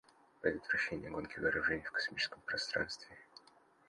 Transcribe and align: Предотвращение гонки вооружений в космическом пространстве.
Предотвращение 0.41 1.11
гонки 1.11 1.37
вооружений 1.39 1.83
в 1.83 1.91
космическом 1.91 2.41
пространстве. 2.47 3.15